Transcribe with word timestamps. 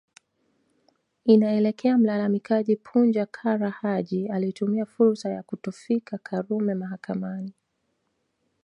Inaelekea 1.25 1.97
mlalamikaji 1.97 2.75
Punja 2.75 3.25
Kara 3.25 3.69
Haji 3.69 4.27
alitumia 4.27 4.85
fursa 4.85 5.29
ya 5.29 5.43
kutofika 5.43 6.17
Karume 6.17 6.75
mahakamani 6.75 7.53